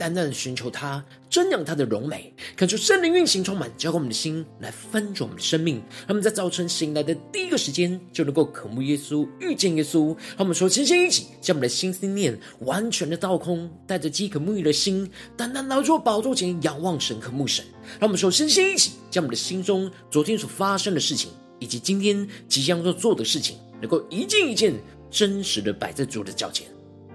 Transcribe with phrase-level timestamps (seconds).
[0.00, 5.76] 单单的寻求他，瞻仰他的荣美，恳求圣灵运行充满，浇灌我们的心，来分足我们的生命。
[5.76, 10.06] 让我们在早晨醒来的第一个时间，就能够渴慕耶稣，遇见耶稣。
[10.06, 17.62] 让我们说，先先一起将我们的心思念完全的倒空，带着饥渴沐浴的心，单单来到宝座前仰望神，渴慕神。
[17.98, 24.72] 让我们说，先先一起将我们的心中昨天所发生的事情，以及今天即将要做的事情，能够一件一件
[25.10, 26.66] 真实的摆在主的脚前。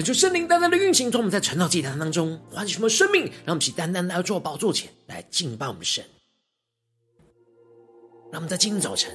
[0.00, 6.02] 恳求圣灵单单的运行，从我们在晨祷祭坛当中唤醒什么生命，让我们起单单来到宝座前来敬拜我们的神。
[8.32, 9.12] 让我们在今天早晨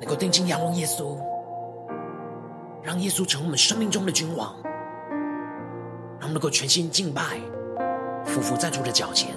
[0.00, 1.18] 能够定睛仰望耶稣，
[2.82, 7.38] 让耶稣成为我们生命中的君王，让我们能够全心敬拜，
[8.24, 9.34] 匍匐在主的脚前，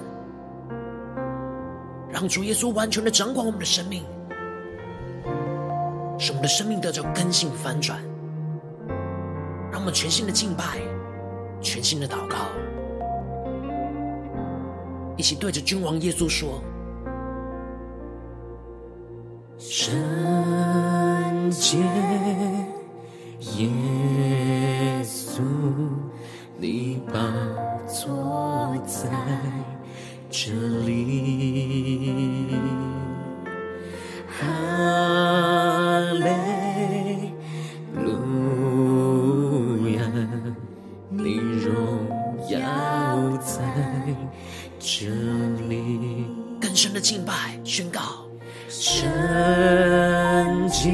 [2.09, 4.05] 让主耶稣完全的掌管我们的生命，
[6.17, 8.01] 使我们的生命得到更新翻转。
[9.91, 10.63] 全新的敬拜，
[11.61, 12.37] 全新的祷告，
[15.17, 16.61] 一起对着君王耶稣说
[19.57, 19.91] ：“圣
[21.51, 21.77] 洁
[47.17, 47.33] 敬拜
[47.63, 47.99] 宣告，
[48.69, 49.09] 圣
[50.69, 50.91] 洁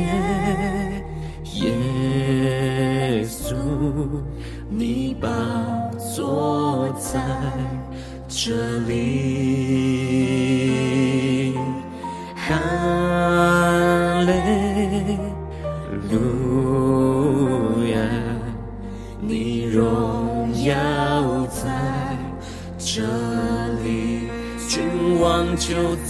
[1.55, 3.53] 耶稣，
[4.69, 5.27] 你把
[6.15, 7.19] 坐在
[8.29, 9.42] 这里，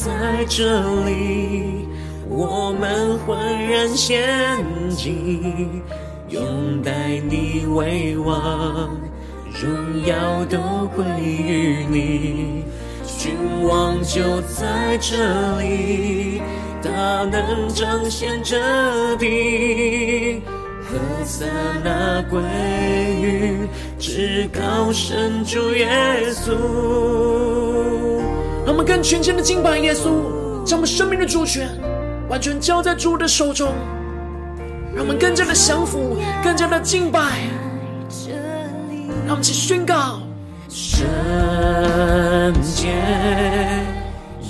[0.03, 1.87] 在这里，
[2.27, 3.37] 我们欢
[3.69, 4.19] 然仙
[4.89, 5.81] 境，
[6.27, 8.97] 拥戴你为王，
[9.53, 10.59] 荣耀都
[10.93, 12.65] 归于你。
[13.17, 13.31] 君
[13.65, 16.41] 王就在这里，
[16.81, 16.91] 大
[17.23, 20.41] 能彰显这地。
[20.81, 21.45] 何塞
[21.81, 22.41] 那归
[23.21, 23.57] 于
[23.97, 25.87] 至高神主耶
[26.33, 27.92] 稣。
[28.73, 31.69] 我们更全心的敬拜耶稣，将我们生命的主权
[32.27, 33.71] 完全交在主的手中。
[34.95, 37.19] 让我们更加的降服，更加的敬拜。
[39.27, 40.23] 让我们去宣告：
[40.69, 41.05] 圣
[42.63, 42.87] 洁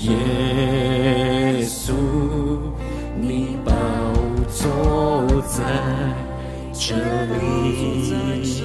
[0.04, 1.92] 耶稣，
[3.20, 3.74] 你宝
[4.48, 5.64] 座在。
[6.72, 8.64] 这里，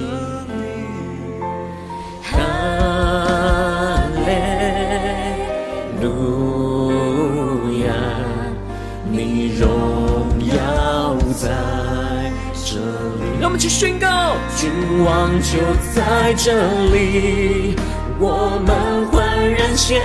[13.49, 14.69] 我们去宣告，君
[15.03, 15.57] 王就
[15.91, 16.53] 在这
[16.93, 17.75] 里，
[18.19, 19.99] 我们焕然献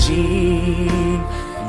[0.00, 0.90] 祭，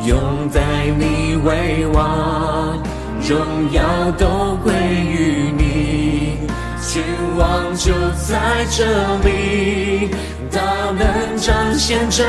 [0.07, 0.59] 拥戴
[0.97, 2.81] 你为王，
[3.21, 6.49] 荣耀都归于你。
[6.81, 7.03] 君
[7.37, 8.83] 王就在这
[9.23, 10.09] 里，
[10.51, 10.59] 大
[10.97, 12.23] 能彰显这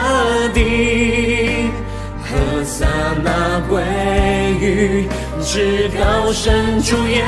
[0.53, 1.71] 地。
[2.23, 2.87] 何塞
[3.25, 3.83] 那归
[4.61, 5.09] 于
[5.53, 7.25] 至高神主耶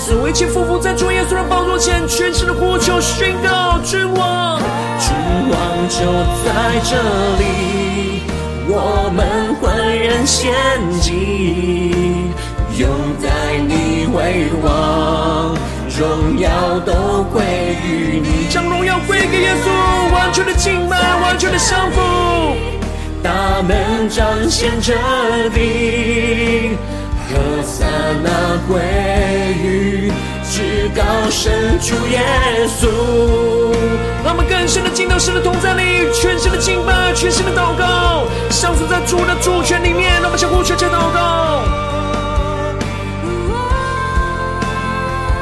[0.00, 0.26] 稣。
[0.26, 4.58] 一起俯伏在主耶稣的宝座前，全心的呼求宣告：君王，
[4.98, 5.14] 君
[5.50, 6.00] 王就
[6.42, 6.96] 在这
[7.36, 8.22] 里，
[8.66, 10.54] 我们焕然献
[11.02, 12.32] 祭，
[12.78, 12.88] 拥
[13.22, 15.54] 戴你为王，
[15.98, 17.44] 荣耀都归
[17.84, 18.48] 于你。
[18.48, 22.00] 将荣耀归给耶稣，完全的敬拜，完全的降服。
[23.22, 24.94] 大门彰显着
[25.54, 26.70] 你，
[27.28, 27.84] 何塞
[28.22, 28.80] 那归
[29.62, 30.12] 于
[30.44, 32.20] 至高神主耶
[32.68, 32.86] 稣。
[34.24, 40.20] 让我们更深的进到神的同在里，全新的敬拜，全新的祷告，降服在主的主权里面。
[40.20, 41.62] 让我们相互切切祷告，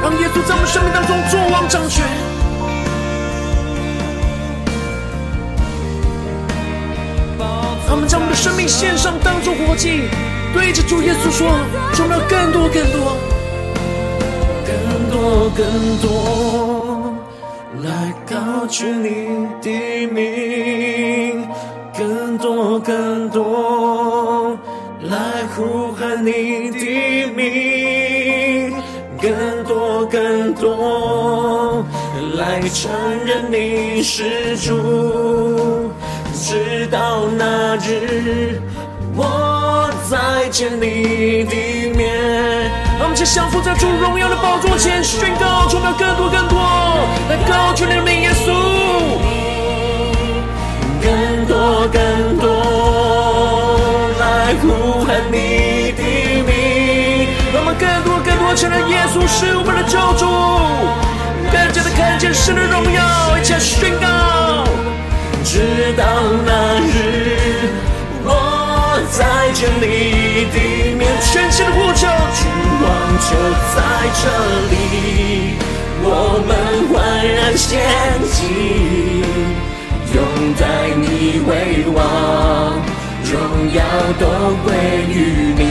[0.01, 2.05] 让耶稣在我们生命当中作王掌权。
[7.87, 10.09] 让我们将我们的生命献上，当作活祭，
[10.55, 11.45] 对着主耶稣说
[11.93, 13.17] ：“求你更多、更多、
[14.65, 17.13] 更多、更多，
[17.83, 17.91] 来
[18.25, 21.45] 高举你的名；
[21.97, 24.57] 更多、更多，
[25.01, 28.73] 来呼喊你的名；
[29.21, 31.85] 更多、更多，
[32.37, 32.89] 来承
[33.25, 35.91] 认你是主。”
[36.33, 38.61] 直到那日，
[40.09, 41.55] 再见你的
[41.95, 42.05] 面。
[42.97, 46.59] 让我们一起降服在主荣耀的宝座前，宣告：充满更多更多，
[47.29, 48.51] 来高举你的名，耶稣。
[51.01, 52.47] 更多更多，
[54.19, 56.01] 来呼喊你的
[56.47, 57.27] 名。
[57.53, 60.25] 让我们更多更多承认耶稣是我们的救主，
[61.51, 64.07] 更加的看见神的荣耀，一起宣告。
[65.43, 66.03] 直到
[66.43, 67.44] 那日，
[69.17, 69.23] 在
[69.53, 72.51] 这里，地面，全新的呼求，君
[72.81, 72.85] 王
[73.21, 73.31] 就
[73.73, 73.77] 在
[74.11, 74.21] 这
[74.69, 74.73] 里，
[76.03, 76.05] 我
[76.45, 76.51] 们
[76.91, 76.93] 欢
[77.25, 77.79] 然献
[78.33, 78.43] 祭，
[80.13, 80.17] 拥
[80.59, 80.63] 戴
[80.99, 81.49] 你为
[81.95, 81.97] 王，
[83.23, 83.33] 荣
[83.73, 83.79] 耀
[84.19, 84.23] 都
[84.65, 84.67] 归
[85.07, 85.15] 于
[85.55, 85.63] 你，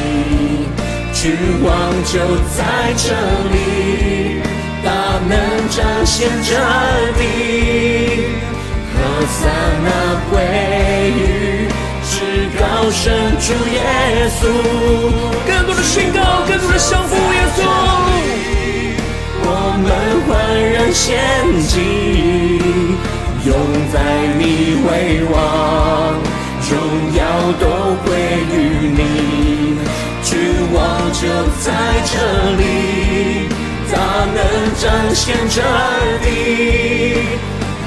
[1.12, 1.22] 君
[1.62, 1.68] 王
[2.06, 2.14] 就
[2.56, 3.12] 在这
[3.52, 4.40] 里，
[4.82, 4.88] 大
[5.28, 5.32] 能
[5.68, 6.50] 彰显着
[7.18, 7.22] 你。
[8.96, 9.36] 何塞
[9.84, 9.86] 那
[10.30, 10.32] 归
[11.12, 11.63] 于
[12.58, 13.02] 高神
[13.40, 13.80] 主耶
[14.40, 14.42] 稣，
[15.46, 17.58] 更多的宣告，更多的降服耶稣。
[19.46, 19.48] 我
[19.82, 19.86] 们
[20.26, 20.30] 焕
[20.72, 21.02] 然仙
[21.68, 21.72] 境，
[23.44, 23.48] 拥
[23.92, 23.94] 在
[24.38, 24.42] 你
[24.86, 24.88] 为
[25.30, 25.34] 王，
[26.70, 26.72] 荣
[27.14, 27.20] 耀
[27.60, 27.62] 都
[28.04, 28.06] 归
[28.52, 28.54] 于
[28.88, 28.98] 你，
[30.22, 30.32] 君
[30.72, 30.76] 王
[31.12, 31.22] 就
[31.60, 31.66] 在
[32.06, 32.12] 这
[32.56, 32.62] 里，
[33.92, 33.94] 大
[34.34, 34.36] 能
[34.80, 34.82] 彰
[35.14, 35.62] 显着
[36.22, 36.24] 你。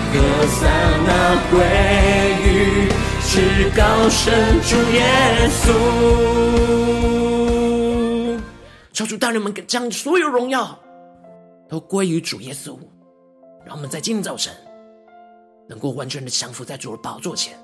[0.10, 0.14] 何
[0.48, 0.60] 塞
[1.06, 1.10] 那
[1.52, 1.56] 归
[2.44, 2.46] 于
[3.38, 5.72] 至高神主耶稣。
[8.92, 10.76] 求主带领我们将所有荣耀
[11.70, 12.76] 都归于主耶稣，
[13.64, 14.52] 让我们在今天早晨
[15.70, 17.56] 能够完全的降服在主的宝座前，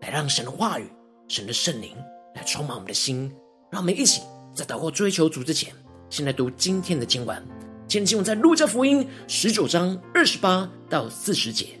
[0.00, 0.88] 来让神的话语、
[1.26, 1.90] 神的圣灵
[2.36, 3.28] 来充满我们的心。
[3.72, 4.22] 让我们一起
[4.54, 5.74] 在祷告追求主之前，
[6.08, 7.44] 先来读今天的经文。
[7.88, 11.80] 今天经文在路加福音十九章二十八到四十节，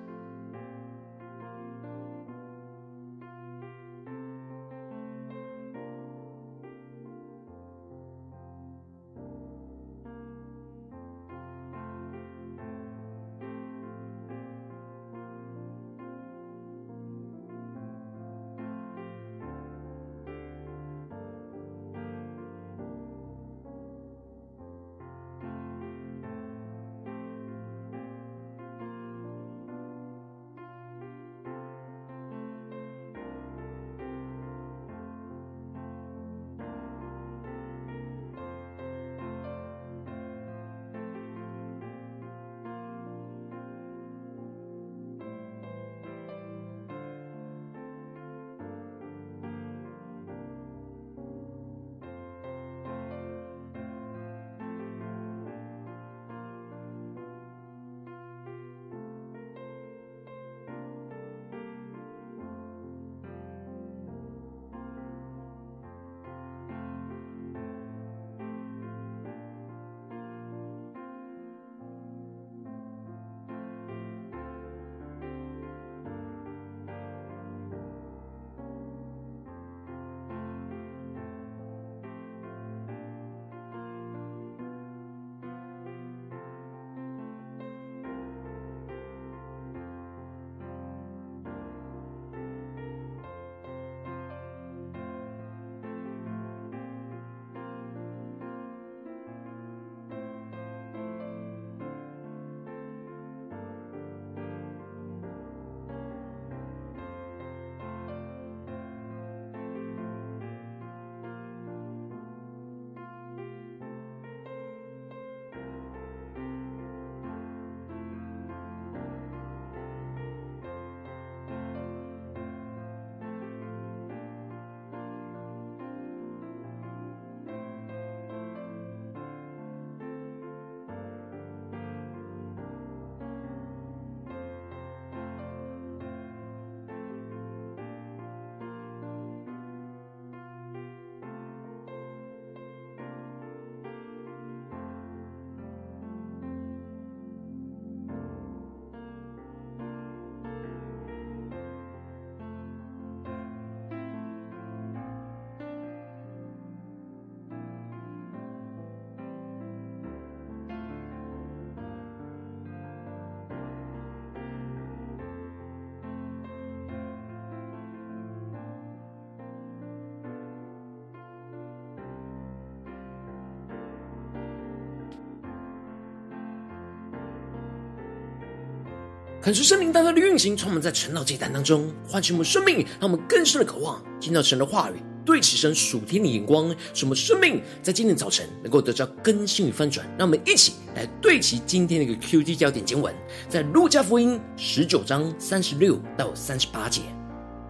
[179.41, 190.05] 恳求圣灵大大的运行，从我们在晨祷祭坛当中唤醒我们生命，让我们更深的渴望听到神的话语，对齐神属天的眼光，使我们生命在今天早晨能够得到更新与翻转。
[190.15, 193.11] 让我们一起来对齐今天的一个 QT 焦点经文，
[193.49, 197.01] 在路加福音十九章三十六到三十八节。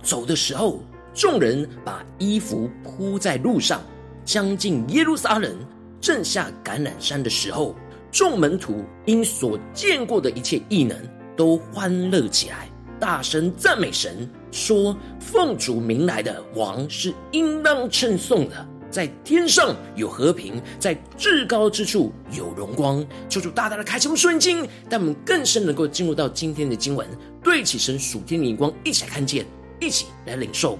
[0.04, 3.82] 走的时候，众人把衣服铺在路上，
[4.26, 5.56] 将近耶路撒冷，
[6.02, 7.74] 正下橄榄山的时候。
[8.12, 10.98] 众门徒因所见过的一切异能，
[11.36, 12.70] 都欢乐起来，
[13.00, 27.08] 大声赞美神，说：“奉主名来的王是应当称颂的，在天上有和平，在至高之处有荣光。”求主大大的开启我们属灵经，让我们更深能够进入到今天的经文，
[27.44, 29.46] 对起神属天的眼光，一起来看见，
[29.80, 30.78] 一起来领受。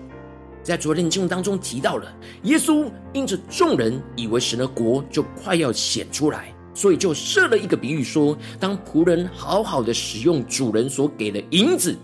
[0.64, 6.54] 在昨天的经文当中提到了，耶稣因着众人以为神的国就快要显出来。
[6.74, 11.96] 所以就设了一个比喻说，当仆人好好的使用主人所给的银子，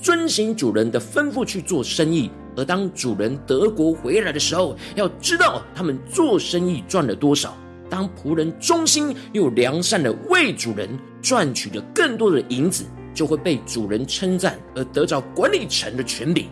[0.00, 7.56] 遵行主人的吩咐去做生意，而当主人德国回来的时候，要知道他们做生意赚了多少。
[7.90, 10.88] 当仆人忠心又良善的为主人
[11.22, 16.46] 赚取了更多的银子，就会被主人称赞，而得着管理层的权柄。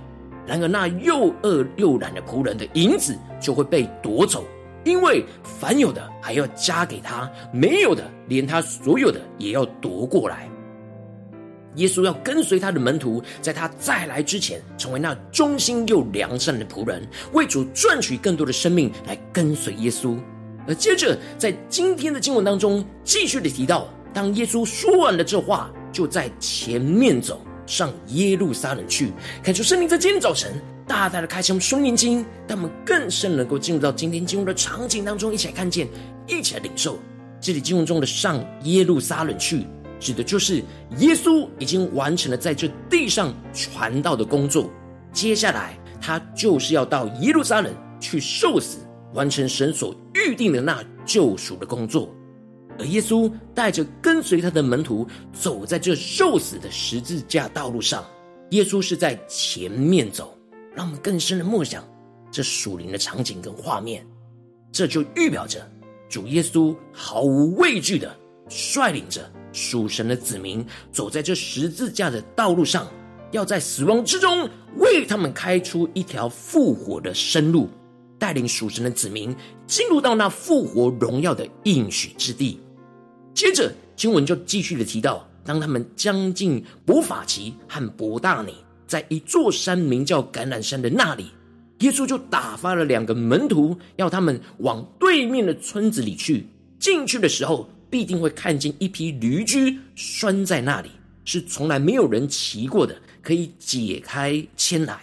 [0.47, 4.45] 然而那又恶又懒的仆人的银子就会被夺走。
[4.85, 10.49] 因为凡有的还要加给他，没有的连他所有的也要夺过来。
[11.77, 20.19] 耶稣要跟随他的门徒，在他再来之前，成为那忠心又良善的仆人，为主赚取更多的生命来跟随耶稣。
[20.69, 29.11] 而接着在今天的经文当中，继续的提到，当耶稣说完了这话，就在前面走上耶路撒冷去。
[29.43, 30.53] 看出圣灵在今天早晨。
[30.87, 35.89] 大大的开启我们双眼睛，让我们更深能够进入到今天经文的场景当中，一起来看见，
[36.27, 36.99] 一起来领受。
[37.41, 39.67] 这里经文中的上耶路撒冷去，
[39.99, 40.57] 指的就是
[40.99, 44.71] 耶稣已经完成了在这地上传道的工作，
[45.13, 48.79] 接下来他就是要到耶路撒冷去受死，
[49.15, 52.09] 完成神所预定的那救赎的工作。
[52.79, 58.05] 而耶稣带着跟随他的门徒走在这受死的十字架道路上，
[58.51, 60.37] 耶稣是在前面走。
[60.75, 61.85] 让我们更深的默想
[62.31, 64.07] 这属灵的场景跟画面，
[64.71, 65.71] 这就预表着
[66.09, 68.15] 主耶稣毫无畏惧的
[68.49, 72.87] 率领着属神的子民走在这十字架的道路上，
[73.33, 74.49] 要在死亡之中
[74.79, 77.69] 为他们开出一条复活的生路，
[78.19, 79.35] 带领属神的子民
[79.67, 82.61] 进入到那复活荣耀的应许之地。
[83.35, 88.55] 接着经文就继续的提到，当他们将近伯法其和伯大尼。
[88.93, 91.31] 在一座山名叫橄榄山的那里，
[91.79, 96.47] 耶稣就打发了两个门徒，要他们往对面的村子里去。
[96.79, 100.91] 进去的时候，必定会看见一匹驴驹拴在那里，
[101.25, 105.01] 是从来没有人骑过的，可以解开牵来。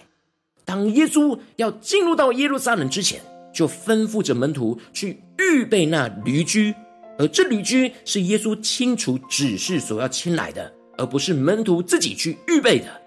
[0.63, 3.19] 当耶稣要进入到耶路撒冷之前，
[3.51, 6.75] 就吩咐着门徒去预备那驴驹，
[7.17, 12.99] 而这驴驹是耶稣清楚指示所要牵来的，而不是门徒自己去预备的。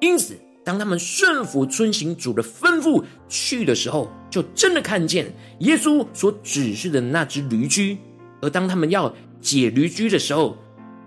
[0.00, 7.98] 因此，当他们顺服遵行主的吩咐去的时候，就真的看见耶稣所指示的那只驴驹。
[8.40, 10.56] 而当他们要解驴驹的时候，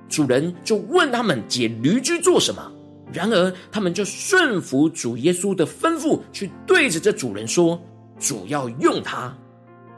[0.08, 2.72] 主人就问他们解驴驹做什么。
[3.12, 7.80] 然而，他们就顺服主耶稣的吩咐，去对着这主人说
[8.20, 9.36] ：“主要用它。”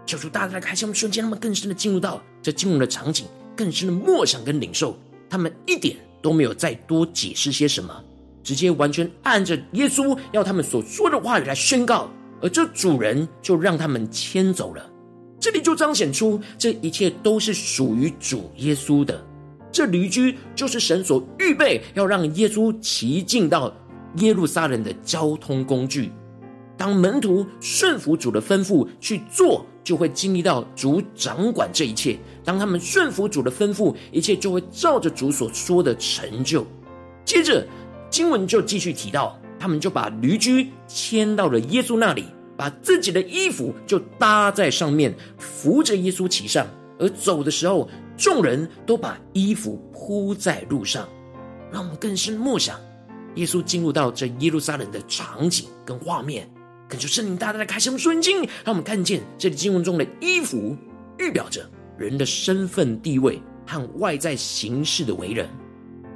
[0.06, 3.26] 求主大大开启我们瞬间，他们更深的进入到这经文的场景，
[3.56, 4.98] 更深的默想跟领受。
[5.30, 8.04] 他们一点都没有再多解释些什么。
[8.46, 12.08] 直接完全按着耶稣要他们所说的话语来宣告，
[12.40, 14.88] 而这主人就让他们牵走了。
[15.40, 19.20] 这里就彰显出这一切都是属于主耶稣的。
[19.72, 23.74] 这驴驹就是神所预备要让耶稣骑进到
[24.18, 26.12] 耶路撒冷的交通工具。
[26.78, 32.16] 当门徒顺服主的吩咐去做，就会经历到主掌管这一切。
[32.44, 36.64] 当他们顺服主的吩咐，一切就会照着主所说的成就。
[37.26, 37.66] 接着。
[38.16, 42.24] 经文就继续提到，他们就把驴驹牵到了耶稣那里，
[42.56, 46.66] 把自己的衣服就搭在上面，扶着耶稣骑上。
[46.98, 51.06] 而走的时候，众人都把衣服铺在路上。
[51.70, 52.80] 让我们更深默想，
[53.36, 56.50] 耶稣进入到这耶路撒冷的场景跟画面，
[56.88, 60.74] 恳求圣灵大大的开启我们属灵经，让我们看见这里经文中的衣服，
[61.20, 65.50] 预表着人的身份地位和外在形式的为人。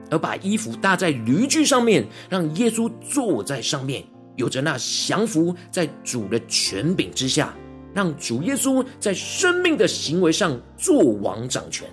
[0.10, 4.04] 而把衣服搭在驴具上面，让耶稣坐在上面，
[4.36, 7.54] 有着那降服在主的权柄之下，
[7.94, 11.88] 让主耶稣在生命的行为上做王掌权。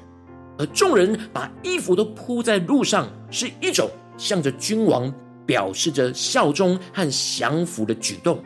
[0.58, 5.12] 而众人把衣服都铺在路上，是一种向着君王
[5.44, 8.42] 表示着效忠和降服的举动。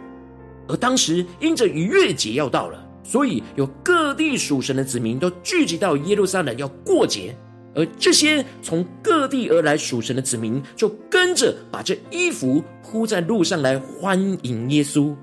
[0.66, 7.34] 而当时因着逾越节要到了，所以有各地属神的子民都聚集到耶路撒冷要过节。
[7.74, 15.14] 而这些从各地而来属神的子民，就跟着把这衣服铺在路上来欢迎耶稣。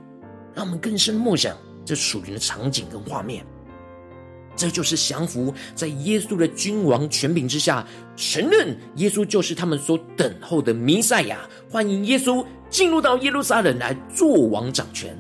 [0.56, 3.46] 让我们更深默想这属灵的场景跟画面。
[4.56, 7.86] 这就是降服在耶稣的君王权柄之下，
[8.16, 15.16] 承认耶稣就是他们所等候的弥赛亚，欢迎耶稣进入到耶路撒冷来做王掌权。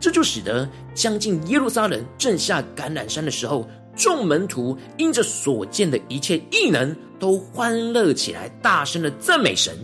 [0.00, 9.76] 这就使得将近耶路撒冷正下橄榄山的时候，众门徒因着所见的一切异能，都欢乐起来，大声的赞美神。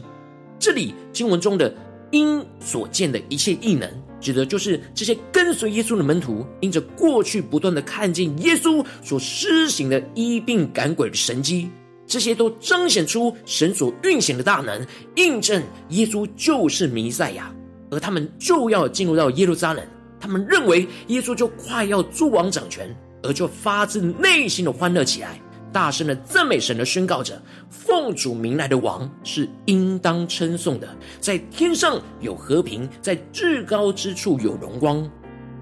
[0.59, 1.75] 这里经文中的
[2.13, 11.69] “因所见的一切异能”，指的就是这些跟随耶稣的门徒，因着过去不断的看见耶稣所施行的医病赶鬼的神迹，
[12.07, 17.53] 这些都彰显出神所运行的大能，印证耶稣就是弥赛亚，
[17.91, 19.85] 而他们就要进入到耶路撒冷。
[20.21, 22.89] 他们认为耶稣就快要诸王掌权，
[23.25, 25.41] 而就发自内心的欢乐起来，
[25.73, 30.89] 大声的赞美神的宣告着：奉主名来的王是应当称颂的，
[31.21, 35.11] 在天上有和平，在至高之处有荣光。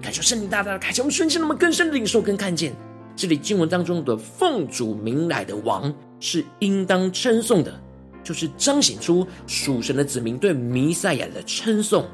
[0.01, 2.75] 感谢圣灵大大的开启，我们瞬间那么更深的领受跟看见，
[3.15, 7.73] 这里经文当中的奉主名来的王是应当称颂的，
[8.23, 12.05] 就是彰显出属神的子民对弥赛亚的称颂。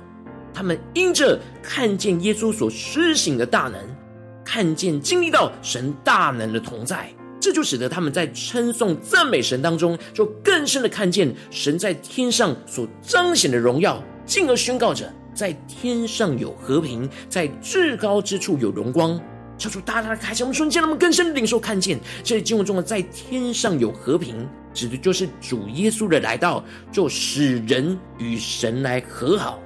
[0.54, 3.80] 他们因着看见耶稣所施行的大能，
[4.52, 7.08] 看见经历到神大能的同在，
[7.40, 19.22] 这就使得他们在称颂赞美神当中，就更深的看见神在天上所彰显的荣耀，进而宣告着在天上有和平，在至高之处有荣光。
[19.56, 29.60] 求主大大的开启我们瞬间，让我们更深的领受看见这里经文中的在天上有和平，指的就是主耶稣的来到，就使人与神来和好。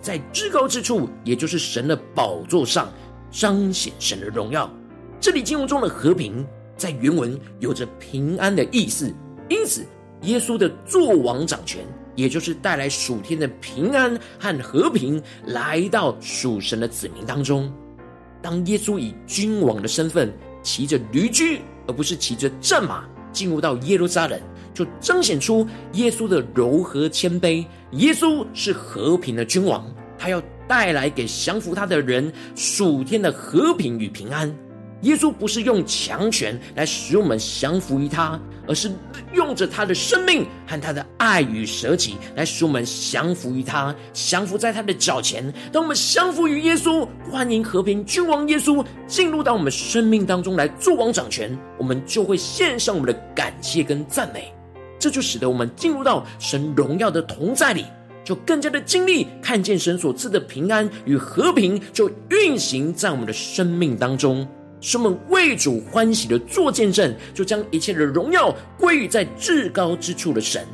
[0.00, 2.92] 在至高之处，也就是神的宝座上，
[3.32, 4.70] 彰显神的荣耀。
[5.18, 9.12] 这里经文中的和平，在原文有着平安的意思，
[9.48, 9.84] 因此
[10.22, 17.72] 耶稣的作王掌权，也就是带来属天的平安和和平，来到属神的子民当中。
[18.40, 24.38] 当耶稣以君王的身份，骑着驴驹，而不是骑着战马，进入到耶路撒冷。
[24.74, 27.62] 就彰显出耶稣的柔和谦卑。
[27.90, 29.86] 耶稣是和平的君王，
[30.18, 34.50] 他要带来给降服他的人属天的和平与平安。
[35.02, 38.90] 耶稣不是用强权来使我们降服于他，而是
[39.34, 45.52] 用着他的生命和他的爱与舍己来使我们降服于他，降服在他的脚前。
[45.70, 54.50] 当我们降服于耶稣，欢迎和平君王耶稣进入到我们生命当中来作王掌权，我们就会献上我们的感谢跟赞美。
[54.98, 57.84] 这就使得我们进入到神荣耀的同在里，
[58.24, 64.46] 就更加的经历看见神所赐的平安与和平，就运行在我们的生命当中，
[64.80, 70.66] 使我们为主欢喜的做见证，就将一切的荣耀归于在至高之处的神。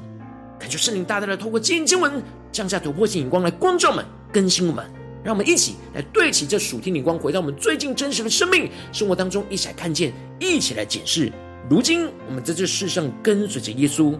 [0.58, 4.84] 感谢圣灵大大的透过今天经文降下突破性眼光来光照我们、更新我们，
[5.22, 11.32] 让我们一起来对齐这属天灵光，回到我们最近真实的生命生活当中，一起来看见，一起来检视。
[11.70, 14.18] 如今，我们在这世上跟随着耶稣。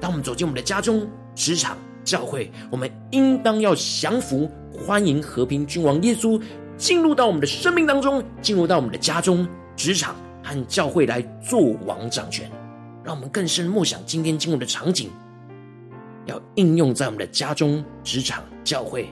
[0.00, 6.40] 当我们走进我们的家中、职场、教会，我们应当要降服、欢迎和平君王耶稣
[6.76, 12.50] 进入到我们的生命当中，进入到我们的家中、职场和教会来做王掌权。
[13.02, 15.10] 让我们更深默想今天经文的场景，
[16.26, 19.08] 要应用在我们的家中、职场、教会。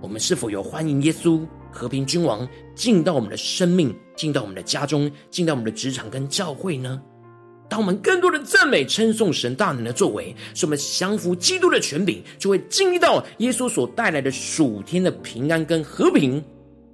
[0.00, 1.40] 我们是否有欢迎耶稣？
[1.70, 7.02] 和平君王进到我们的生命，进到我们的家中，进到我们的职场跟教会呢？
[7.68, 16.42] 当我们更多的赞美称颂神大能的作为，使我们降服基督的权柄，就会经历到耶稣所带来的属天的平安跟和平。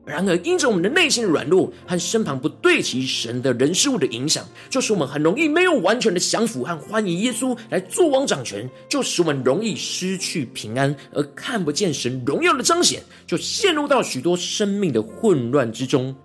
[0.06, 16.16] 然而，因着我们的内心的软弱和身旁不对齐神的人事物的影响，就使我们很容易没有完全的降服和欢迎耶稣来作王掌权，就使我们容易失去平安，而看不见神荣耀的彰显，就陷入到许多生命的混乱之中。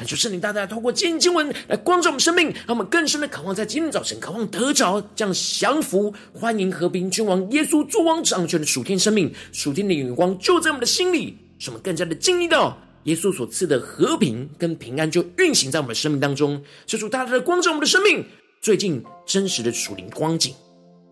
[0.00, 12.78] 恳求圣灵大大透过今天经文来光照我们生命，让我们更深的渴望在今天早晨渴望得着这样降服、欢迎和平君王耶稣作王掌权的属天生命、属天的眼光，就在我们的心里，使我们更加的经历到。
[13.04, 18.24] 耶稣所赐的和平跟平安就运行在我们的生命当中，求主大大的光照我们的生命。
[18.62, 20.54] 最近真实的属灵光景，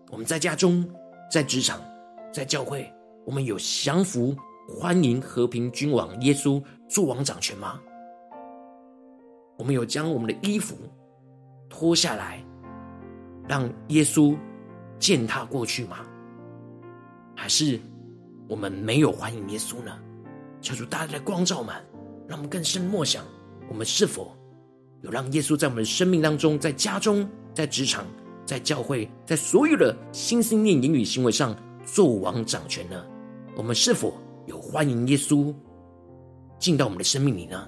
[0.09, 0.83] 我们在家中、
[1.31, 1.79] 在职场、
[2.33, 2.91] 在教会，
[3.23, 4.35] 我们有降服、
[4.67, 7.79] 欢迎和平君王耶稣作王掌权吗？
[9.59, 10.73] 我们有将我们的衣服
[11.69, 12.41] 脱下来，
[13.45, 14.33] 让耶稣
[14.97, 15.97] 践踏过去吗？
[17.35, 17.77] 还是
[18.47, 19.91] 我们没有欢迎耶稣呢？
[20.61, 21.75] 求主大家的光照们，
[22.25, 23.21] 让我们更深默想，
[23.69, 24.33] 我们是否
[25.01, 28.05] 有让耶稣在我们的生命当中，在家中、在职场、
[28.45, 31.53] 在教会、在所有的心思念、言语、行为上
[31.85, 33.05] 作王掌权呢？
[33.57, 34.13] 我们是否
[34.45, 35.53] 有欢迎耶稣
[36.57, 37.67] 进到我们的生命里呢？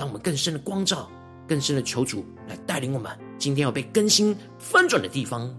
[0.00, 1.06] 让我们更深的光照，
[1.46, 5.54] 更深的求主来带领我们，今天要被更新翻转的地方。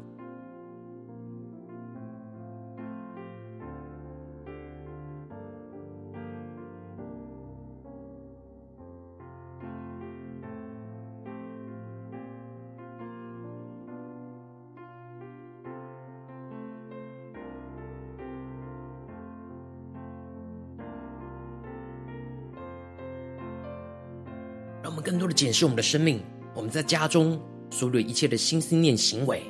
[25.42, 26.22] 检视我们的生命，
[26.54, 29.42] 我们在家中所有一切的心思念行为，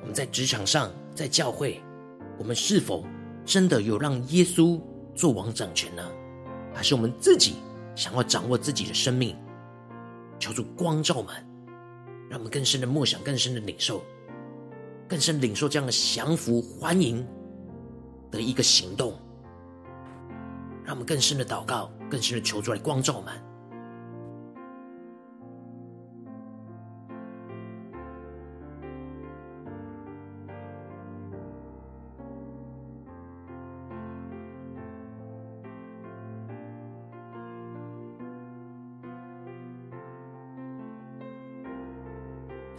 [0.00, 1.80] 我们在职场上，在教会，
[2.36, 3.06] 我们是否
[3.44, 4.82] 真的有让耶稣
[5.14, 6.02] 做王掌权呢？
[6.74, 7.58] 还是我们自己
[7.94, 9.36] 想要掌握自己的生命？
[10.40, 11.32] 求主光照们，
[12.28, 14.02] 让我们更深的默想，更深的领受，
[15.06, 17.24] 更深领受这样的降服欢迎
[18.32, 19.16] 的一个行动。
[20.84, 23.32] 让我们更深的祷告，更深的求助来光照们。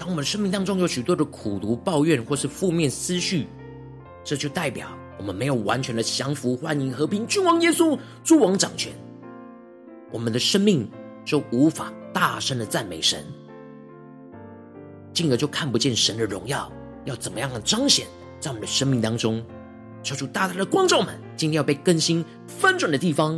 [0.03, 3.47] 当我们生命当中有许多的苦毒、抱怨或是负面思绪，
[4.21, 8.91] 这就代表我们没有完全的降服、欢迎、和平君王耶稣诸王掌权，
[10.11, 10.85] 我们的生命
[11.23, 13.25] 就无法大声的赞美神，
[15.13, 16.69] 进而就看不见神的荣耀
[17.05, 18.05] 要怎么样的彰显
[18.41, 19.41] 在我们的生命当中。
[20.03, 23.35] 求主大大的光照们，今天要被更新翻转的地方，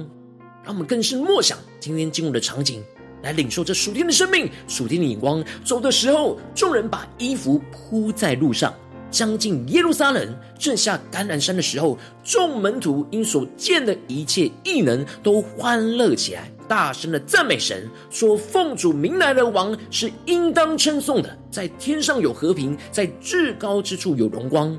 [0.64, 2.84] 让我们更深默想今天进入的场景。
[3.26, 5.44] 来领受这属天的生命、属天的眼光。
[5.66, 8.74] 走的时候，众人把衣服铺在路上，
[9.12, 24.78] 将近耶路撒冷，正下橄榄山的时候，众门徒因所见的一切异能，都欢乐起来，大声的赞美神，说：“奉主名来的王是应当称颂的，在天上有和平，在至高之处有荣光。”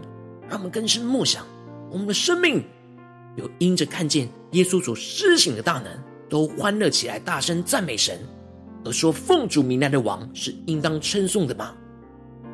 [0.48, 1.44] 让我们更深默想，
[1.90, 2.62] 我们的生命
[3.36, 5.86] 有因着看见耶稣所施行的大能，
[6.28, 8.18] 都欢乐起来，大声赞美神。
[8.86, 11.74] 而说奉主名来的王是应当称颂的吗？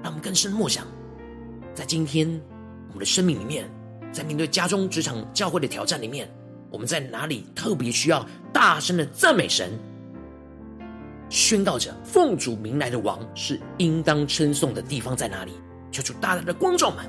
[0.02, 0.86] 让我们更深默想，
[1.74, 2.26] 在今天
[2.88, 3.70] 我们的生命里面，
[4.10, 6.26] 在面对家中、职场、教会的挑战里面，
[6.70, 9.78] 我们在哪里特别需要大声的赞美神，
[11.28, 15.52] 宣告着奉主名来的王是应当称颂的地方在哪里？
[15.90, 17.04] 求主大大的光照们。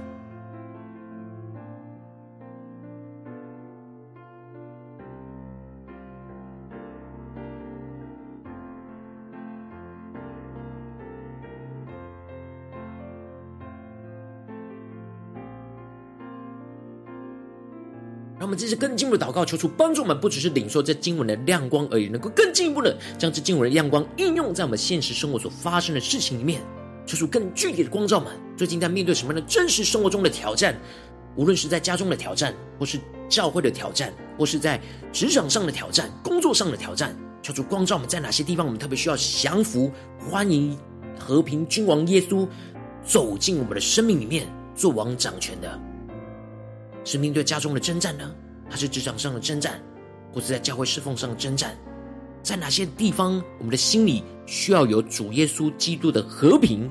[18.56, 26.62] 这次更进一步的祷告，求主帮助我们，不只是领受这经文的亮光而已，能够更进一步的将这经文的亮光应用在我们现实生活所发生的事情里面，
[27.06, 28.32] 求主更具体的光照们。
[28.56, 30.78] 最近在面对什么样的真实生活中的挑战，
[31.36, 34.80] 无论是在家中的挑战，或是教会的挑战，或是在
[35.12, 40.78] 职场上的挑战、工作上的挑战，求主光照我们在哪些地方，我们特别需要降服、欢迎
[41.20, 42.48] 和平君王耶稣
[43.04, 45.80] 走进我们的生命里面，做王掌权的。
[47.06, 48.34] 是面对家中的征战呢，
[48.74, 49.80] 还是职场上的征战，
[50.34, 51.78] 或是在教会侍奉上的征战？
[52.42, 56.90] 在哪些地方，我们的心里需要有主耶稣基督的和平，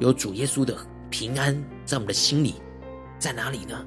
[0.00, 0.76] 有主耶稣的
[1.08, 2.56] 平安在我们的心里？
[3.16, 3.86] 在哪里呢？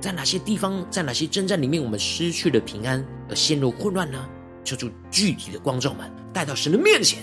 [0.00, 4.26] 在哪些地方，在哪些征战里面，我们失去了平安而陷入混乱呢？
[4.64, 7.22] 求主具体的光照们带到神的面前。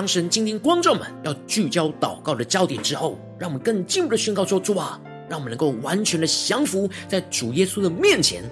[0.00, 8.42] 当神今天光照们要聚焦祷告的焦点之后，让我们更进一步的宣告说：主啊，让我们能够完全的降服在主耶稣的面前，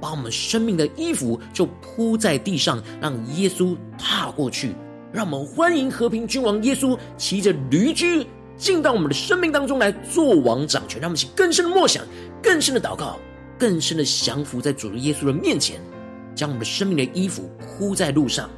[0.00, 4.74] 把我们生命的衣服就铺在地上，让耶稣踏过去，
[5.12, 11.00] 让我们欢迎和平君王耶稣骑着驴驹进到我们的生命当中来做王掌权。
[11.00, 12.04] 让我们去更深的默想，
[12.42, 13.16] 更深的祷告，
[13.56, 15.80] 更深的降服在主耶稣的面前，
[16.34, 18.50] 将我们的生命的衣服铺在路上，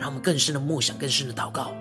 [0.00, 1.74] 让我们更深的默想，更深的祷告。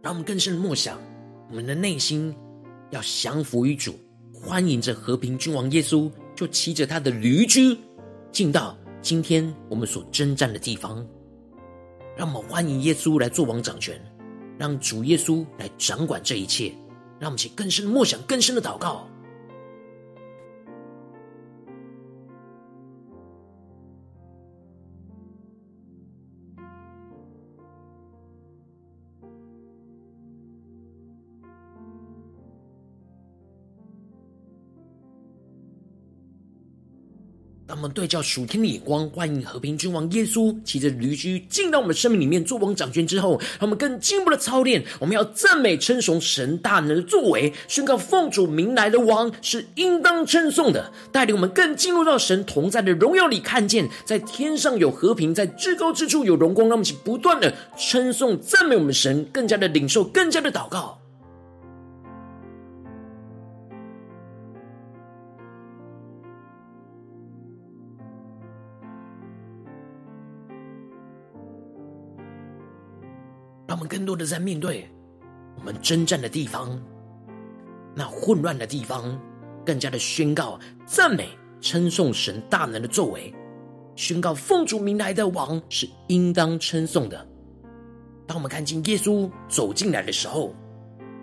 [0.00, 0.98] 让我们更深的默想，
[1.50, 2.34] 我们的内心
[2.90, 3.94] 要降服于主，
[4.46, 7.78] 欢迎着和平君王耶稣，就骑着他的驴驹
[8.30, 11.04] 进到今天我们所征战的地方。
[12.14, 13.98] 让我们欢迎耶稣来做王掌权，
[14.58, 16.72] 让主耶稣来掌管这一切。
[17.18, 19.08] 让我们去更深的默想，更深的祷告。
[37.86, 44.82] 们对照属天的眼光，欢迎和平君王耶稣骑着驴驹进到我们生命里面做王掌权之后，让我们更进一步的操练。
[44.98, 56.64] 我们要赞美称颂神大能的作为，宣告奉主名来的王是应当称颂的，带领我们更进入到神同在的荣耀里，看见在天上有和平，在至高之处有荣光。
[56.64, 61.03] 让我们去不断的称颂赞美我们神，更加的领受，更加的祷告。
[73.86, 74.88] 更多的在面对
[75.58, 76.80] 我们征战的地方，
[77.94, 79.20] 那混乱的地方，
[79.64, 81.28] 更加的宣告赞美、
[81.60, 83.32] 称颂神大能的作为，
[83.96, 87.26] 宣告奉主名来的王是应当称颂的。
[88.26, 90.54] 当我们看见耶稣走进来的时候，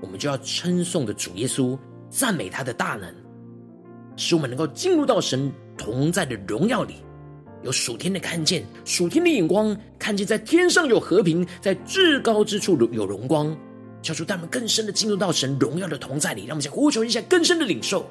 [0.02, 1.78] 我们就要称颂的主耶稣，
[2.10, 3.14] 赞美他的大能，
[4.16, 6.96] 使我们能够进入到神同在的荣耀里。
[7.64, 13.56] 有属天的看见，属天的眼光，看见在天上有和平，在至高之处有荣光，
[14.02, 18.10] 叫出他们更深的进入到神荣耀的同在里，让我们先呼求一下更深的领受。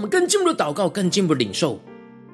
[0.00, 1.78] 我们更进一步的祷告，更进一步的领受，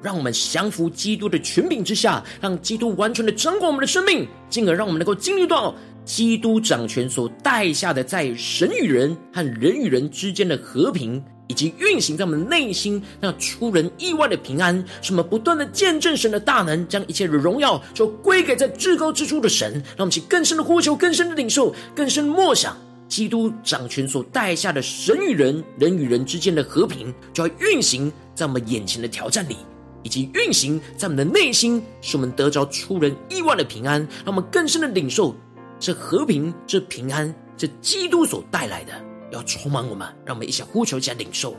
[0.01, 5.75] 让我们降服基督的权柄之下，让基督完全的掌管我们的生命，进而让我们能够经历到
[6.05, 14.81] 基督掌权所带下的在神与人和人与人之间的和平，以及运行在我们内心那出人意外的平安。
[15.01, 19.73] 使我们不断的见证神的大能，将一切的荣耀就归给在至高之处的神。
[19.73, 22.77] 让我们去更深的呼求，更深的领受，更深的默想。
[23.07, 29.57] 基督掌权所带下的神与人、人与人之间的和平，就要运行在我们眼前的挑战里，
[30.03, 35.35] 以及运行在我们的内心，使我们得着出人意外的平安，让我们更深的领受
[35.79, 38.93] 这和平、这平安、这基督所带来的，
[39.31, 40.07] 要充满我们。
[40.25, 41.55] 让我们一起呼求，一起领受。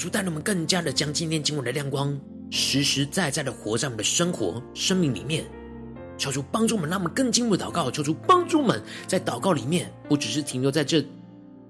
[0.00, 2.18] 主带领我们更加的将今天今晚的亮光
[2.50, 5.44] 实实在在的活在我们的生活、生命里面。
[6.16, 7.90] 求主帮助我们，让我们更进入祷告。
[7.90, 11.04] 求主帮助我们在祷告里面，不只是停留在这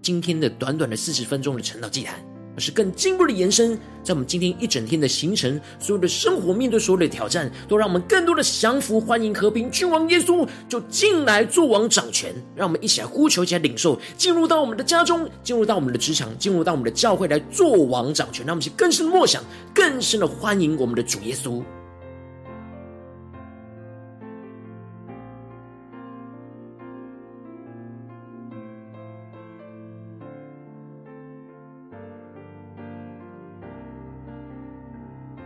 [0.01, 2.25] 今天的短短的四十分钟的晨祷祭坛。
[2.61, 12.35] 是更进一步的延伸，在我们今天一整天的行程，所有的生活，面对所有的挑战，都让我们更多的降服，欢迎和平君王耶稣就进来做王掌权。
[12.55, 18.45] 让我们一起来呼求，一起来领受，进入到我们的家中，进入到我们的职场，进入到我们的教会来做王掌权。
[18.45, 19.43] 让我们去更深的默想，
[19.75, 21.63] 更深的欢迎我们的主耶稣。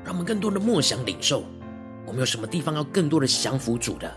[0.04, 1.42] 让我们更多的默想领受，
[2.04, 4.12] 我们有什么地方要更多的降服主的？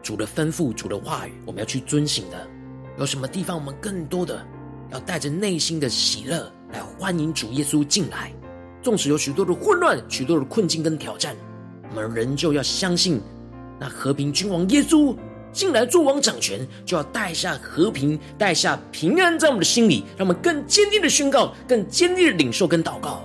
[0.00, 2.46] 主的吩咐，主的话语，我们要去遵行的。
[2.96, 4.40] 有什么地方我们更多的
[4.90, 8.32] 要带着内心的喜乐来欢迎主耶稣进来？
[8.80, 11.34] 纵使有许多的混乱、许多的困境跟挑战，
[11.90, 13.20] 我们仍旧要相信，
[13.80, 15.16] 那和平君王耶稣
[15.52, 23.24] 进来作王掌权，就要带下和平，带下平安在我们的心里，让我们更坚定的宣告，更坚定的领受跟祷告。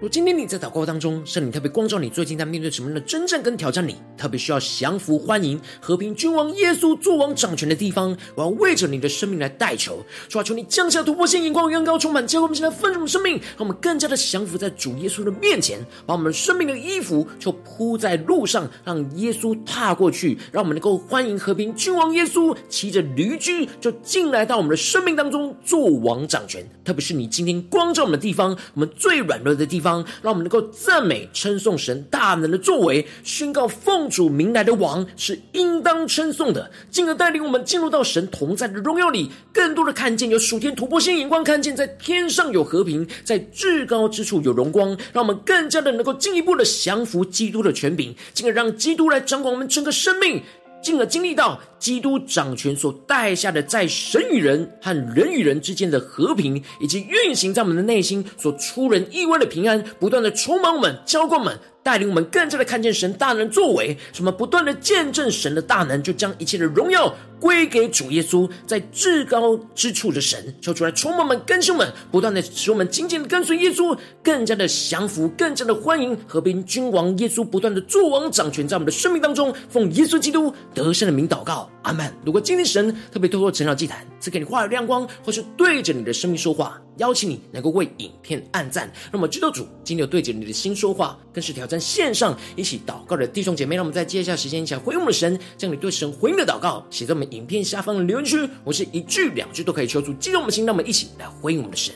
[0.00, 26.68] 如今天你在祷告当中，圣灵特别光照你，最近在面对什么样的征战跟挑战你，特别需要降服、欢迎和平君王耶稣作王掌权的地方，我要为着你的生命来代求，主啊，求你降下突破性眼光，远高充满，教会我们现在丰盛的生命，让我们更加的降服在主耶稣的面前，把我们生命的衣服就铺在路上，让耶稣踏过去，让我们能够欢迎和平君王耶稣骑着驴驹就进来到我们的生命当中作王掌权。
[26.84, 30.04] 特别是你今天光照我们的地方，我们最软弱的地方。
[30.22, 50.42] 让我们能够赞美称颂神大能的作为，宣告奉主名来的王是应当称颂的，进而带领我们进入到神同在的荣耀里，更多的看见有属天突破性眼光，看见在天上有和平，在至高之处有荣光，让我们更加的能够进一步的降服基督的权柄，进而让基督来掌管我们整个生命。
[50.80, 61.58] 进而经历到基督掌权所带下的，在神与人和人与人之间的和平，以及运行在我们的内心所出人意外的平安，不断的充满我们，浇灌我们。
[61.80, 82.12] 带领我们更加的看见神大能作为，什么不断的见证神的大能，就将一切的荣耀归给主耶稣，在至高之处的神，求主来充满我们、更新们，不断的使我们紧紧的跟随耶稣，更加的降服，更加的欢迎和平君王耶稣不断的作王掌权在我们的生命当中，奉耶稣基督得胜的名祷告，阿门。
[82.24, 91.78] 如果今天神特别透过晨祷祭坛赐给你话语亮光，或是对着你的生命说话，邀请你能够为影片按赞，让我们知道主今天有对着你的心说话，更是挑战。
[91.80, 98.48] 线上一起祷告的弟兄姐妹，让我们在接下来时间一起来回应我们的神，将你对神回应的祷告写在我们影片下方的留言区。
[98.64, 101.94] 我是一句两句都可以求助激动我们的心，让我们一起来回应我们的神。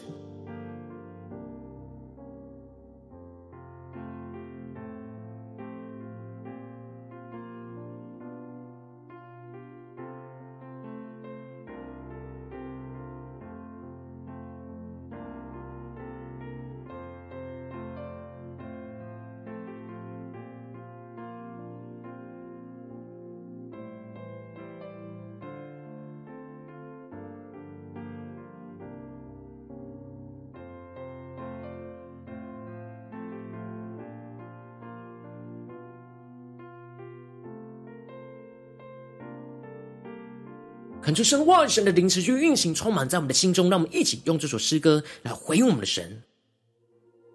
[41.02, 43.68] 恳求神万神的灵持续运行，充满在我们的心中。
[43.68, 46.22] 让我们一起用这首诗歌来回应我们的神，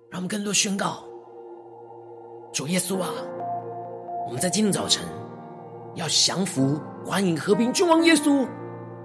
[0.09, 1.03] 让我们更多宣告：
[2.53, 3.09] 主耶稣啊，
[4.25, 5.03] 我们在今天早晨
[5.95, 8.47] 要降服、欢迎和平君王耶稣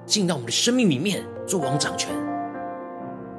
[0.07, 2.15] 进到我们的生命里面做王掌权。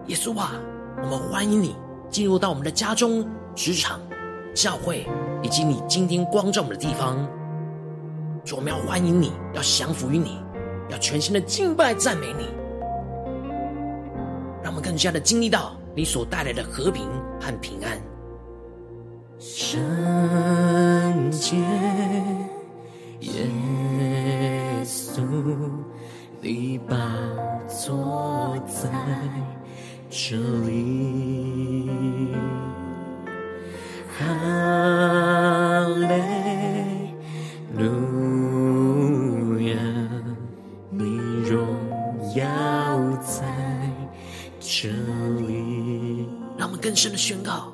[0.07, 0.59] 耶稣啊，
[0.97, 1.73] 我们欢迎你
[2.09, 4.01] 进入到我们的家中、职场、
[4.53, 5.07] 教会，
[5.41, 7.17] 以及你今天光照我们的地方。
[8.43, 10.42] 主，我们要欢迎你，要降服于你。
[10.89, 12.47] 要全心的敬拜赞美你，
[14.61, 17.07] 让我们更加的经历到你所带来的和平
[17.39, 17.99] 和平安。
[19.39, 21.57] 圣洁
[23.19, 23.47] 耶
[24.85, 25.21] 稣，
[26.39, 26.95] 你把
[27.67, 28.89] 坐在
[30.09, 31.89] 这里。
[34.17, 34.23] 哈
[47.03, 47.73] 让我们更深的宣告。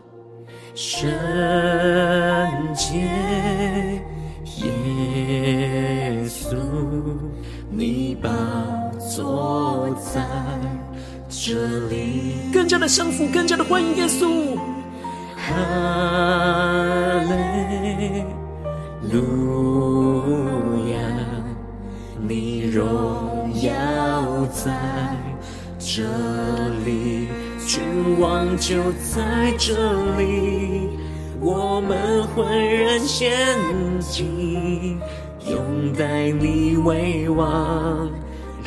[0.74, 1.08] 圣
[2.74, 2.98] 洁
[4.66, 6.56] 耶稣，
[7.70, 8.30] 你宝
[8.98, 10.26] 座在
[11.30, 12.50] 这里。
[12.52, 14.58] 更加的相服，更加的欢迎耶稣。
[15.38, 15.46] 哈
[17.30, 18.24] 利
[19.12, 20.98] 路亚，
[22.28, 24.72] 你荣耀在
[25.78, 26.04] 这
[26.86, 27.30] 里。
[27.70, 28.78] 君王就
[29.14, 29.76] 在这
[30.18, 30.90] 里，
[31.40, 33.32] 我们浑然献
[34.00, 34.98] 祭，
[35.48, 38.10] 拥戴你为王，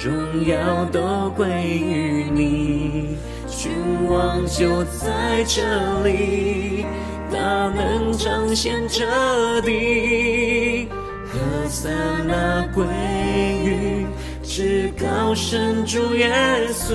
[0.00, 3.16] 荣耀都归于你。
[3.48, 3.72] 君
[4.08, 5.64] 王就在这
[6.04, 6.86] 里，
[7.28, 7.40] 大
[7.70, 10.86] 能彰显这地，
[11.26, 11.90] 何塞
[12.24, 12.84] 那归
[13.64, 14.06] 于
[14.44, 16.30] 至高神主耶
[16.70, 16.94] 稣。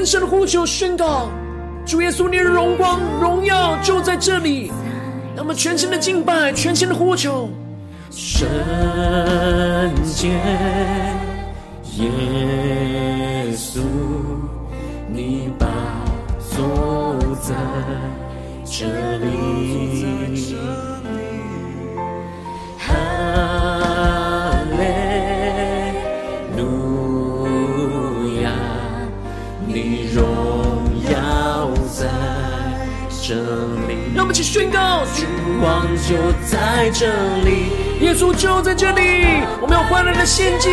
[0.00, 1.28] 更深的呼求宣告，
[1.84, 4.72] 主耶稣，你的荣光荣耀就在这里。
[5.36, 7.50] 那么全心的敬拜，全心的呼求，
[8.10, 8.48] 圣
[10.02, 10.28] 洁
[11.98, 13.80] 耶稣，
[15.12, 15.66] 你把
[16.38, 17.54] 坐在
[18.64, 18.86] 这
[19.18, 19.60] 里。
[30.14, 30.22] 荣
[31.10, 32.06] 耀在
[33.22, 33.34] 这
[33.86, 35.26] 里让我们一起宣告：君
[35.62, 37.06] 王就在这
[37.44, 37.70] 里，
[38.00, 39.44] 耶稣就在这里。
[39.60, 40.68] 我们要欢乐的献祭，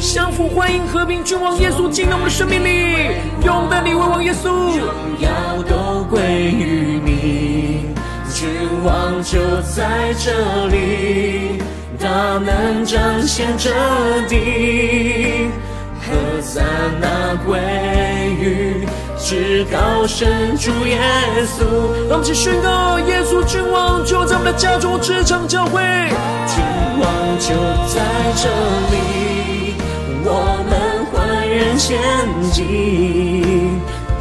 [0.00, 1.22] 相互欢迎和平。
[1.22, 4.88] 君王耶稣进到我们的生命里，拥戴你为王耶稣，荣
[5.20, 7.94] 耀都归于你。
[8.34, 8.48] 君
[8.82, 11.62] 王就在这里，
[12.00, 13.70] 大能彰显这
[14.28, 15.46] 地，
[16.00, 16.60] 何塞
[17.00, 18.11] 那归。
[19.32, 21.00] 至高神主耶
[21.46, 21.64] 稣，
[22.06, 25.80] 让我们一起宣告：耶稣君王就在我们的家中，职场教会。
[26.46, 26.62] 君
[27.00, 27.08] 王
[27.38, 27.54] 就
[27.88, 28.02] 在
[28.36, 28.50] 这
[28.92, 29.74] 里，
[30.22, 31.98] 我们欢然献
[32.52, 32.60] 祭，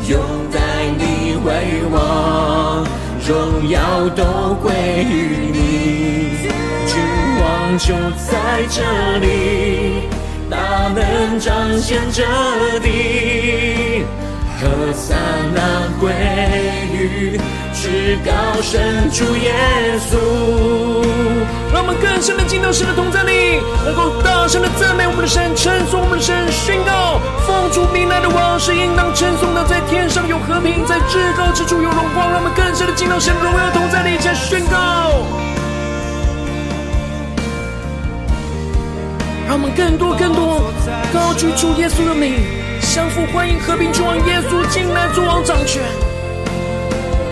[0.08, 0.18] 拥
[0.50, 0.60] 戴
[0.98, 2.88] 你为王，
[3.28, 4.72] 荣耀都归
[5.04, 6.48] 于你。
[6.88, 6.96] 君
[7.42, 8.82] 王就在这
[9.20, 10.08] 里，
[10.50, 12.24] 大能彰显这
[12.80, 13.91] 地。
[14.62, 15.16] 何塞
[15.56, 16.14] 那归
[16.94, 17.36] 于
[17.74, 19.52] 至高神主耶
[19.98, 21.02] 稣。
[21.74, 32.30] 让我们更深的进到神的同在里，能够大声的赞美我们的神，称颂我们的神，宣告奉主名来的王是应当称颂的，在天上有和平，在至高之处有荣光。
[32.30, 35.26] 让我们更深的进到神荣耀同在里，再宣告。
[39.48, 40.62] 让我们更多更多
[41.12, 42.61] 高举主耶稣的名。
[42.82, 45.82] 相互欢迎，和平君王耶稣进来作王掌权。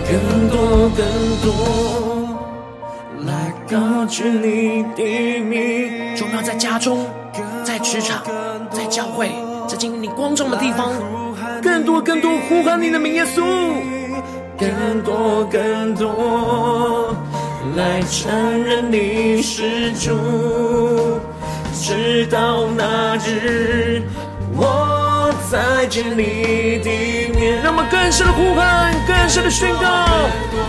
[0.08, 1.04] 更多更
[1.42, 2.38] 多
[3.26, 7.06] 来高举你的名，重要在家中，
[7.62, 8.22] 在职场，
[8.70, 9.30] 在教会，
[9.68, 10.92] 在经历你光照的地方。
[11.62, 13.42] 更多更多呼喊你的名，耶稣。
[14.58, 17.14] 更多更多
[17.76, 21.20] 来承认你是主，
[21.74, 24.02] 直到那日
[24.56, 24.99] 我。
[25.50, 26.88] 在见你的
[27.34, 30.06] 面，让我们更深的呼喊，更深的宣告。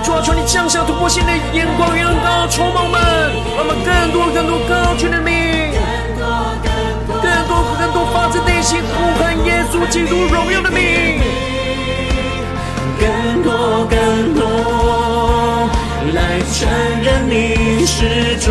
[0.02, 3.00] 主啊，求你降下突破性的眼光与恩膏，充满我们，
[3.56, 5.70] 让我们更多更多高举的名，
[6.18, 6.58] 更多
[7.22, 11.22] 更多更多发自内心呼喊耶稣基督荣耀的名，
[12.98, 15.70] 更多更多
[16.12, 16.66] 来承
[17.04, 18.50] 认你是主，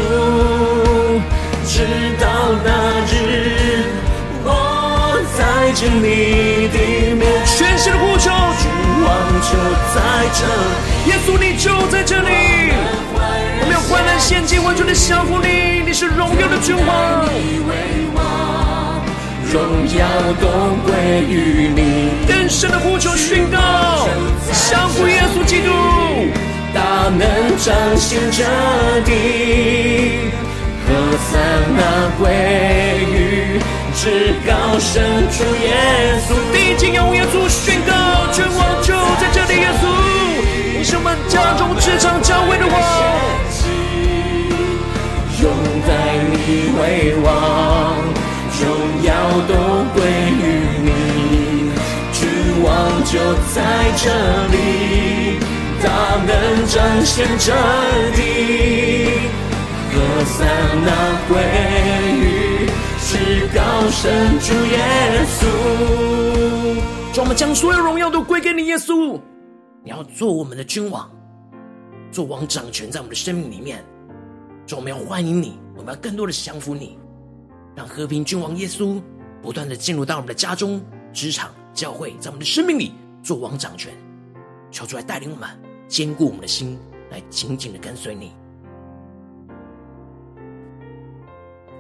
[1.67, 1.83] 直
[2.21, 3.00] 到那。
[5.81, 6.77] 见你的
[7.17, 8.29] 面，全新的呼求，
[8.61, 8.69] 君
[9.03, 9.09] 王
[9.41, 9.57] 就
[9.95, 9.97] 在
[10.37, 10.45] 这，
[11.09, 12.29] 耶稣你就在这里。
[13.15, 17.25] 我们要欢然献祭，完全的降服你，你是荣耀的君王，
[19.51, 20.05] 荣耀
[20.39, 20.93] 都归
[21.27, 22.11] 于你。
[22.29, 24.07] 更深的呼求宣告，
[24.69, 25.73] 降服耶稣基督，
[26.75, 28.45] 大能彰显这
[29.07, 30.29] 地，
[30.85, 31.39] 何塞
[31.75, 31.81] 那
[32.23, 32.90] 归于。
[34.03, 36.33] 至高神主耶稣。
[36.57, 37.93] 定睛仰望耶稣，宣告
[38.33, 39.85] 君王就在这里，耶稣，
[40.79, 42.75] 你是我们家中职场教会的我，
[45.43, 45.53] 拥
[45.87, 47.29] 戴你为王，
[48.57, 48.65] 荣
[49.05, 49.13] 耀
[49.47, 50.01] 都归
[50.33, 50.43] 于
[50.81, 51.69] 你，
[52.11, 52.25] 君
[52.65, 53.21] 王就
[53.53, 53.61] 在
[53.99, 54.09] 这
[54.51, 55.37] 里，
[55.83, 55.93] 大
[56.25, 57.53] 能彰显这
[58.17, 58.19] 地，
[59.93, 59.95] 歌
[60.25, 60.39] 颂
[60.87, 60.89] 那
[61.29, 61.37] 归
[63.13, 65.47] 是高神主耶稣。
[67.13, 69.21] 让我们将所有荣耀都归给你，耶稣。
[69.83, 71.11] 你要做我们的君王，
[72.13, 73.85] 做王掌权在我们的生命里面。
[74.65, 77.01] 主，我们要欢迎你，我们要更多的降服你，
[77.75, 79.03] 让和平君王耶稣
[79.43, 80.81] 不断的进入到我们的家中、
[81.13, 82.93] 职场、教会，在我们的生命里
[83.25, 83.93] 做王掌权。
[84.71, 85.51] 求主来带领我们，
[85.89, 86.79] 坚固我们的心，
[87.11, 88.31] 来紧紧的跟随你。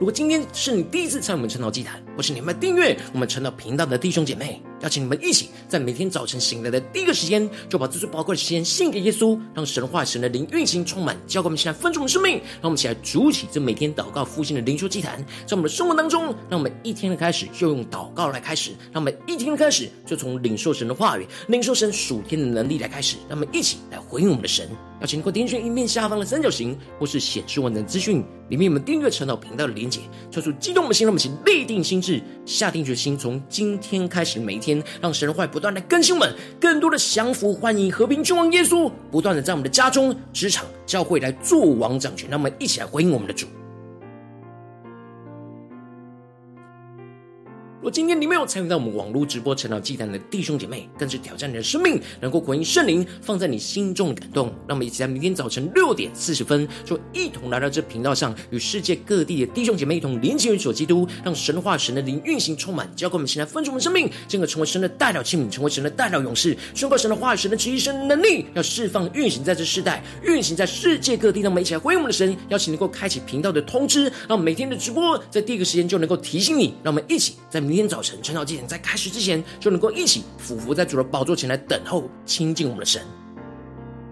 [0.01, 12.41] 如果今天是你第一次参与我们晨祷祭坛，或是你们订阅我们晨祷频道的弟兄姐妹，邀请你们一起在每天早晨醒来的第一个时间，就把最最宝贵的时间献给耶稣，让神话、神的灵运行充满，教给我们现在分众的生命。
[12.61, 24.68] 让我们一起来筑起这每天祷告复兴的灵修祭坛，在我们的生活当中，让我们一天的开始就用祷告来开始，让我们一天的开始就从领受神的话语、领受神属天的能力来开始，让我们一起来回应我们的神。
[25.01, 30.01] 邀请过点选影片下方的三角形，或是显示完整资讯里面有我们订阅晨祷频道的连结，
[30.31, 34.70] 抽出激动的心，让我们一起立定心志，下定决心，从今天开始每一天，
[35.01, 43.47] 让神的话不断的更新我们，更多的降服，欢迎和平君王耶稣，不断的在我们的家中、职场、教会来做王掌权，让我们一起来回应我们的主。
[47.83, 54.49] 若今天你没有参与到我们网络直播晨祷祭坛的弟兄姐妹，更是挑战你的生命，能够回应圣灵放在你心中的感动。
[54.68, 71.41] 让我们一起在明天早晨六点四十分，就一同来到这频道上，与世界各地的弟兄姐妹一同连接、元首基督，让神的话、神的灵运行充满，交给我们现在分出我们生命，进而成为神的代表器皿，成为神的代表勇士，宣告神的话、神的旨意、神的能力，要释放、运行在这世代，运行在世界各地。
[71.41, 76.74] 让我们一起来回应我们的神，邀请能够开启频道的通知，让每天的直播在第一个时间就能够提醒你。
[76.83, 77.70] 让我们一起在。
[77.71, 83.01] 明天早晨，晨祷祭坛在开始之前，就能够一起俯伏在主的宝座前来等候亲近我们的神，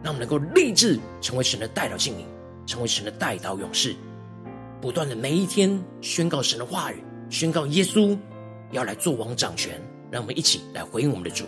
[0.00, 2.24] 让我们能够立志成为神的代祷器皿，
[2.68, 3.96] 成为神的代祷勇士，
[4.80, 8.16] 不断的每一天宣告神的话语，宣告耶稣
[8.70, 11.44] 要来做王掌权，让我们一起来回应我们的主。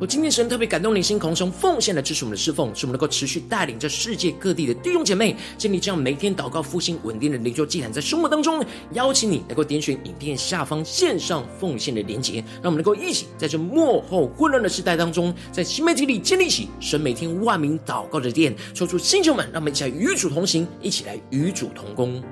[0.00, 22.22] 我今天神特别感动你心，空中奉献来支持我们的侍奉，使我们能够持续带领着世界各地的弟兄姐妹建立这样每天祷告复兴稳定的灵修祭坛，在生活当中邀请你能够点选影片下方线上奉献的连结，让我们能够一起在这末后混乱的时代当中，在新媒体里建立起神每天万名祷告的殿，抽出星球们，让我们一起来与主同行，一起来与主同工。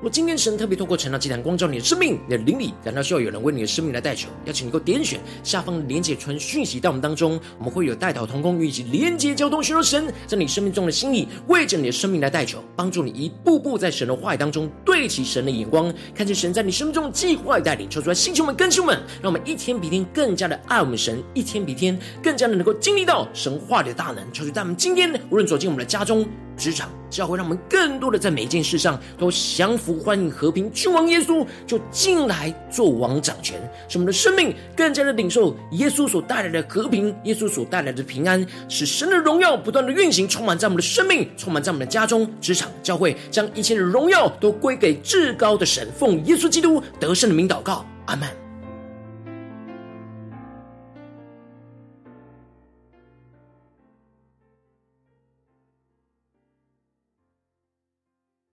[0.00, 26.26] 若今天神特别透过晨祷祭坛光照你的生命，你的灵里感到需要有人为你的生命来代求，邀请你能够点选下方连结传讯息到我们当中，我们会有代祷同工与一起连结交通，寻求神在你生命中的心意，为着你的生命来代求，帮助你一步步在神的话语当中对齐神的眼光，看见神在你生命中的计划与带领，求主来星球们、更新们，让我们一天比天更加的爱我们神，一天比天更加的能够经历到神话的大能，求主在我们今天无论走进我们的家中。
[26.60, 33.58] 职场教会，让我们更多的在每一件事上都降服、欢迎和平君王耶稣，就进来做王掌权，
[33.88, 48.28] 使我们的生命更加的领受耶稣所带来的和平，耶稣所带来的平安，使神的荣耀不断的运行，充满在我们的生命，充满在我们的家中、职场、教会，将一切的荣耀都归给至高的神，奉耶稣基督得胜的名祷告，阿门。